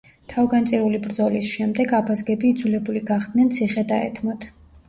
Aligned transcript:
თავგანწირული 0.31 1.01
ბრძოლის 1.03 1.51
შემდეგ 1.57 1.93
აბაზგები 1.99 2.51
იძულებული 2.55 3.05
გახდნენ 3.13 3.55
ციხე 3.59 3.89
დაეთმოთ. 3.93 4.53